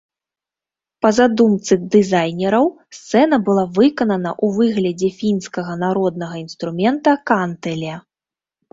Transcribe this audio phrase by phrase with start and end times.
[1.05, 2.65] Па задумцы дызайнераў,
[3.01, 7.93] сцэна была выканана ў выглядзе фінскага народнага інструмента кантэле.